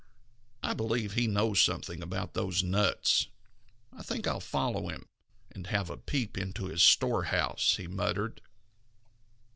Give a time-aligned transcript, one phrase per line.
[0.63, 3.27] "I believe he knows something about those nuts.
[3.93, 5.05] I think I'll follow him
[5.51, 8.41] and have a peep into his storehouse," he muttered.